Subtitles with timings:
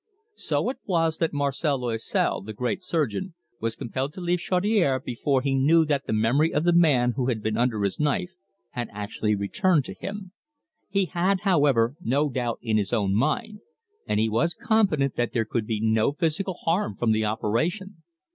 [0.37, 5.43] So it was that Marcel Loisel, the great surgeon, was compelled to leave Chaudiere before
[5.43, 8.31] he knew that the memory of the man who had been under his knife
[8.71, 10.31] had actually returned to him.
[10.89, 13.59] He had, however, no doubt in his own mind,
[14.07, 18.01] and he was confident that there could be no physical harm from the operation.